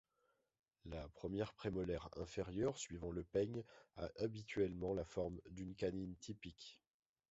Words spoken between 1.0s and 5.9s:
première prémolaire inférieure suivant le peigne a habituellement la forme d'une